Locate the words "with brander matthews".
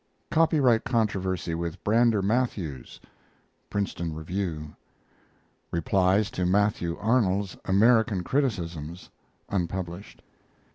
1.53-2.99